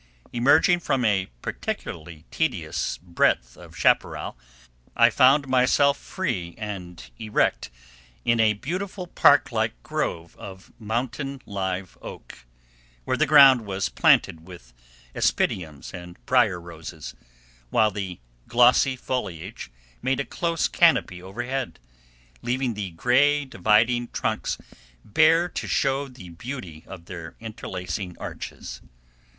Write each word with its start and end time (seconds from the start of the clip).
Emerging 0.33 0.79
from 0.79 1.05
a 1.05 1.27
particularly 1.43 2.25
tedious 2.31 2.97
breadth 2.97 3.55
of 3.55 3.77
chaparral, 3.77 4.35
I 4.95 5.11
found 5.11 5.47
myself 5.47 5.95
free 5.95 6.55
and 6.57 7.07
erect 7.19 7.69
in 8.25 8.39
a 8.39 8.53
beautiful 8.53 9.05
park 9.05 9.51
like 9.51 9.83
grove 9.83 10.35
of 10.37 10.71
Mountain 10.79 11.43
Live 11.45 11.99
Oak, 12.01 12.45
where 13.05 13.15
the 13.15 13.27
ground 13.27 13.67
was 13.67 13.89
planted 13.89 14.47
with 14.47 14.73
aspidiums 15.13 15.93
and 15.93 16.17
brier 16.25 16.59
roses, 16.59 17.13
while 17.69 17.91
the 17.91 18.19
glossy 18.47 18.95
foliage 18.95 19.69
made 20.01 20.19
a 20.19 20.25
close 20.25 20.67
canopy 20.67 21.21
overhead, 21.21 21.77
leaving 22.41 22.73
the 22.73 22.89
gray 22.89 23.45
dividing 23.45 24.07
trunks 24.07 24.57
bare 25.05 25.47
to 25.49 25.67
show 25.67 26.07
the 26.07 26.29
beauty 26.29 26.83
of 26.87 27.05
their 27.05 27.35
interlacing 27.39 28.17
arches. 28.17 28.81